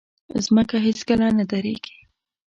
مځکه 0.55 0.77
هیڅکله 0.87 1.27
نه 1.37 1.45
دریږي. 1.51 1.95